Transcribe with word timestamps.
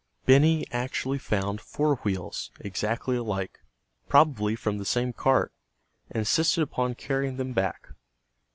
Benny 0.25 0.65
actually 0.71 1.19
found 1.19 1.61
four 1.61 1.97
wheels, 1.97 2.49
exactly 2.59 3.15
alike, 3.15 3.59
probably 4.09 4.55
from 4.55 4.79
the 4.79 4.83
same 4.83 5.13
cart, 5.13 5.53
and 6.09 6.21
insisted 6.21 6.63
upon 6.63 6.95
carrying 6.95 7.37
them 7.37 7.53
back. 7.53 7.89